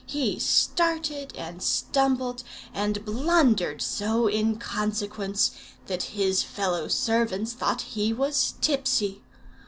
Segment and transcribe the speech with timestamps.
[0.07, 2.41] He started and stumbled
[2.73, 5.51] and blundered so in consequence,
[5.85, 9.21] that his fellow servants thought he was tipsy.